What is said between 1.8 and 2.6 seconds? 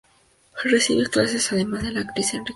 de la actriz Enriqueta de Palma.